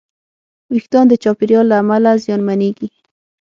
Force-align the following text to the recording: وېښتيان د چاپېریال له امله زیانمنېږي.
وېښتيان 0.71 1.05
د 1.09 1.13
چاپېریال 1.23 1.65
له 1.69 1.75
امله 1.81 2.11
زیانمنېږي. 2.23 2.87